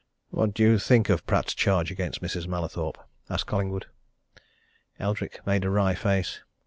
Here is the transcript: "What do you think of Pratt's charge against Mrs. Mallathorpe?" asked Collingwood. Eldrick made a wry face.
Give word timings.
"What 0.31 0.55
do 0.55 0.63
you 0.63 0.79
think 0.79 1.09
of 1.09 1.27
Pratt's 1.27 1.53
charge 1.53 1.91
against 1.91 2.23
Mrs. 2.23 2.47
Mallathorpe?" 2.47 2.97
asked 3.29 3.45
Collingwood. 3.45 3.85
Eldrick 4.99 5.45
made 5.45 5.63
a 5.63 5.69
wry 5.69 5.93
face. 5.93 6.41